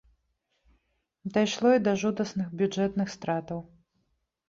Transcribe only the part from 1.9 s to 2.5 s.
жудасных